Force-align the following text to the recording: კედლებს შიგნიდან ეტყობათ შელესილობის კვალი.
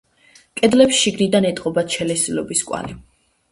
კედლებს 0.61 1.01
შიგნიდან 1.01 1.47
ეტყობათ 1.51 1.99
შელესილობის 1.99 2.67
კვალი. 2.73 2.99